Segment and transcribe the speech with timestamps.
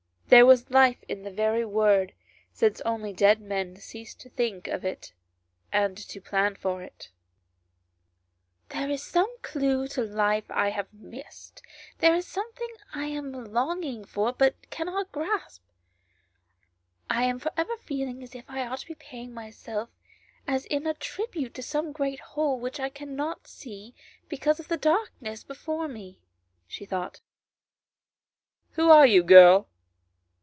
[0.27, 2.13] There was life in the very word,
[2.53, 5.11] since only dead men ceased to think of it
[5.73, 7.09] and to plan for it.
[8.71, 8.87] 64 ANYHOW STORIES.
[8.87, 11.61] [STORY" There is some clue to life I have missed,
[11.97, 15.63] there is something that I am longing for but cannot grasp.
[17.09, 19.89] I am for ever feeling as if I ought to be paying myself
[20.47, 23.93] in as a tribute to some great whole which I cannot see
[24.29, 26.21] because of the darkness before me,"
[26.69, 27.19] she thought."
[28.75, 29.67] Who are you, girl